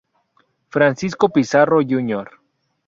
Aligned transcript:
Francisco 0.69 1.29
Pizarro, 1.29 1.79
Jr. 1.83 2.27